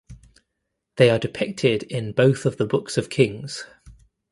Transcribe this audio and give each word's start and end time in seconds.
They 0.95 1.11
are 1.11 1.19
depicted 1.19 1.83
in 1.83 2.13
both 2.13 2.47
of 2.47 2.57
the 2.57 2.65
Books 2.65 2.97
of 2.97 3.11
Kings. 3.11 3.65